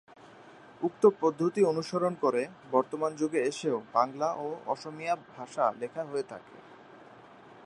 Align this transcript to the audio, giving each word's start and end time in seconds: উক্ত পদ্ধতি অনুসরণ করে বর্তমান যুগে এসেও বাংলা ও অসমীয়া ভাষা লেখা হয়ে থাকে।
উক্ত 0.81 1.03
পদ্ধতি 1.21 1.61
অনুসরণ 1.63 2.13
করে 2.15 2.41
বর্তমান 2.71 3.11
যুগে 3.15 3.39
এসেও 3.41 3.77
বাংলা 3.93 4.29
ও 4.35 4.47
অসমীয়া 4.65 5.15
ভাষা 5.35 5.65
লেখা 5.79 6.03
হয়ে 6.03 6.25
থাকে। 6.31 6.55